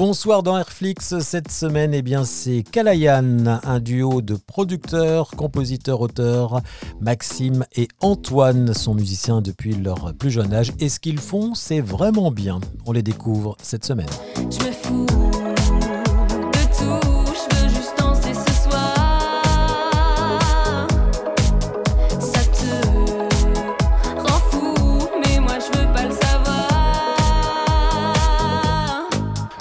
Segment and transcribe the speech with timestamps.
[0.00, 1.18] Bonsoir dans Airflix.
[1.18, 6.62] Cette semaine, eh bien, c'est Kalayan, un duo de producteurs, compositeurs, auteurs.
[7.02, 11.82] Maxime et Antoine sont musiciens depuis leur plus jeune âge et ce qu'ils font, c'est
[11.82, 12.60] vraiment bien.
[12.86, 14.08] On les découvre cette semaine.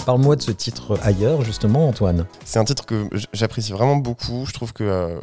[0.09, 2.25] Parle-moi de ce titre ailleurs, justement, Antoine.
[2.43, 4.43] C'est un titre que j'apprécie vraiment beaucoup.
[4.47, 5.19] Je trouve que euh,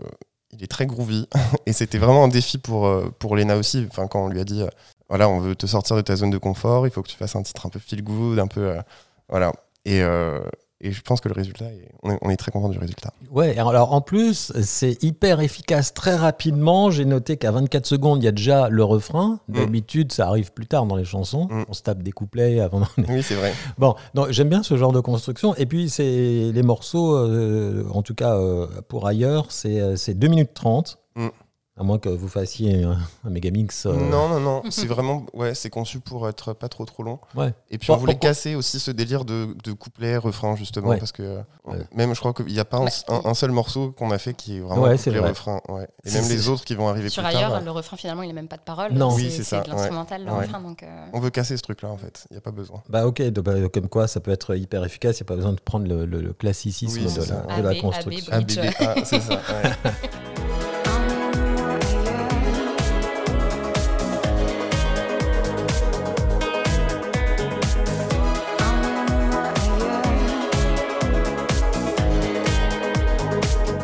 [0.52, 1.26] il est très groovy
[1.66, 3.88] et c'était vraiment un défi pour euh, pour Lena aussi.
[3.96, 4.68] Quand on lui a dit, euh,
[5.08, 7.34] voilà, on veut te sortir de ta zone de confort, il faut que tu fasses
[7.34, 8.80] un titre un peu feel good, un peu, euh,
[9.28, 9.52] voilà.
[9.86, 10.38] Et euh,
[10.80, 13.12] et je pense que le résultat, est- on est, on est très content du résultat.
[13.30, 16.90] Ouais, alors en plus, c'est hyper efficace très rapidement.
[16.90, 19.40] J'ai noté qu'à 24 secondes, il y a déjà le refrain.
[19.48, 21.48] D'habitude, ça arrive plus tard dans les chansons.
[21.50, 21.64] Mm.
[21.68, 23.52] On se tape des couplets avant d'en Oui, c'est vrai.
[23.78, 25.54] Bon, donc j'aime bien ce genre de construction.
[25.56, 30.14] Et puis, c'est les morceaux, euh, en tout cas euh, pour ailleurs, c'est euh, c'est
[30.14, 30.98] 2 minutes 30.
[31.16, 31.28] Mm.
[31.78, 33.84] À moins que vous fassiez un, un mégamix.
[33.84, 34.62] euh, Non, non, non.
[34.70, 37.18] C'est vraiment, ouais, c'est conçu pour être pas trop trop long.
[37.34, 37.52] Ouais.
[37.70, 40.98] Et puis on voulait pourquoi- casser aussi ce délire de, de couplet, refrain justement, Ouais.
[40.98, 41.78] parce que euh, Ouais.
[41.94, 44.32] même je crois qu'il n'y a pas un, un- un seul morceau qu'on a fait
[44.34, 45.28] qui est vraiment Ouais, c'est couplet, vrai.
[45.30, 45.60] refrain.
[45.68, 45.86] Ouais.
[46.04, 47.60] Et même les autres qui vont arriver Sur plus ailleurs, tard.
[47.62, 48.92] le refrain finalement, il n'a même pas de parole.
[48.92, 49.12] Non.
[49.14, 50.44] Oui, c'est ça, de l'instrumental, le ouais.
[50.46, 50.60] refrain.
[50.60, 52.24] Donc, euh, On veut casser ce truc-là en fait.
[52.30, 52.82] Il n'y a pas besoin.
[52.88, 55.52] Bah ok, bah, comme quoi ça peut être hyper efficace, il n'y a pas besoin
[55.52, 58.32] de prendre le, le- le classicisme Oui, de, la, de la construction.
[59.04, 59.40] C'est ça.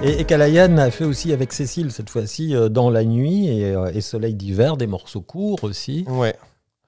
[0.02, 3.66] Et, et Kalayan a fait aussi avec Cécile cette fois-ci euh, dans la nuit et,
[3.66, 6.04] euh, et Soleil d'hiver, des morceaux courts aussi.
[6.08, 6.34] Ouais.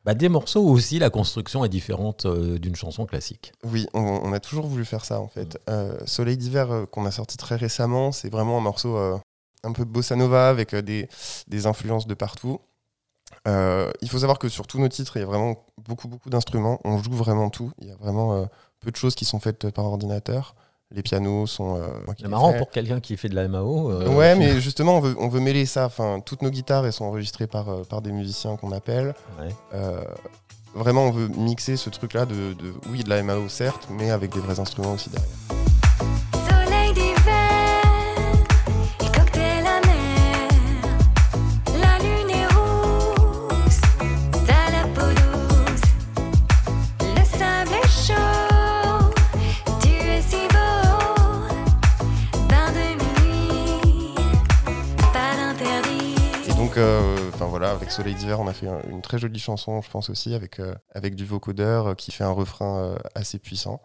[0.04, 3.52] Bah, des morceaux où aussi la construction est différente euh, d'une chanson classique.
[3.64, 5.58] Oui, on, on a toujours voulu faire ça en fait.
[5.70, 10.16] Euh, Soleil d'hiver qu'on a sorti très récemment, c'est vraiment un morceau un peu bossa
[10.16, 11.08] nova avec des,
[11.46, 12.58] des influences de partout.
[13.46, 16.30] Euh, il faut savoir que sur tous nos titres, il y a vraiment beaucoup beaucoup
[16.30, 16.80] d'instruments.
[16.84, 17.70] On joue vraiment tout.
[17.80, 18.44] Il y a vraiment euh,
[18.80, 20.54] peu de choses qui sont faites par ordinateur.
[20.94, 21.76] Les pianos sont.
[21.76, 21.86] euh,
[22.20, 23.90] C'est marrant pour quelqu'un qui fait de la MAO.
[23.90, 25.86] euh, Ouais, mais justement, on veut, on veut mêler ça.
[25.86, 29.14] Enfin, toutes nos guitares, elles sont enregistrées par, euh, par des musiciens qu'on appelle.
[29.40, 29.48] Ouais.
[30.76, 34.32] Vraiment, on veut mixer ce truc-là de, de, oui, de la MAO certes, mais avec
[34.32, 35.28] des vrais instruments aussi derrière.
[57.74, 60.60] Avec Soleil d'hiver, on a fait un- une très jolie chanson, je pense aussi, avec,
[60.60, 63.80] euh, avec du vocodeur euh, qui fait un refrain euh, assez puissant.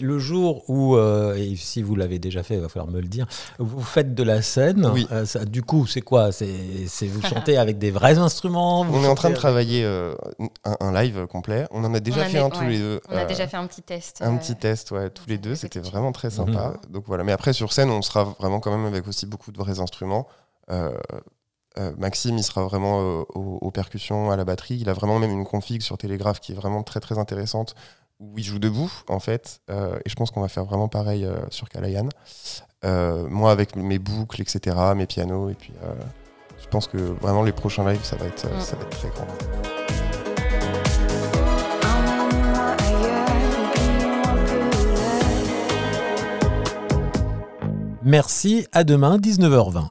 [0.00, 3.08] Le jour où, euh, et si vous l'avez déjà fait, il va falloir me le
[3.08, 3.26] dire,
[3.58, 4.90] vous faites de la scène.
[4.94, 5.06] Oui.
[5.12, 6.32] euh, ça, du coup, c'est quoi?
[6.32, 6.46] C'est
[7.08, 8.86] vous chantez avec des vrais instruments?
[8.86, 10.14] Vous On est en train de travailler euh,
[10.64, 11.66] un, un live complet.
[11.72, 13.00] On en a déjà a fait mis- un tous ouais, les deux.
[13.10, 14.22] On a déjà fait un petit test.
[14.22, 16.72] Un euh, petit test, ouais, tous les deux, c'était vraiment très sympa.
[16.88, 19.58] Donc voilà, mais après sur scène, on sera vraiment quand même avec aussi beaucoup de
[19.58, 20.26] vrais instruments.
[21.78, 24.76] Euh, Maxime, il sera vraiment euh, aux, aux percussions, à la batterie.
[24.80, 27.74] Il a vraiment même une config sur Télégraphe qui est vraiment très très intéressante
[28.20, 29.60] où il joue debout en fait.
[29.70, 32.08] Euh, et je pense qu'on va faire vraiment pareil euh, sur Kalayan.
[32.84, 35.72] Euh, moi avec mes boucles, etc., mes pianos et puis.
[35.82, 35.94] euh,
[36.62, 38.60] je pense que vraiment les prochains lives, ça va être, Mm.
[38.60, 39.26] ça va être très grand.
[48.04, 49.86] Merci, à demain, 19h20.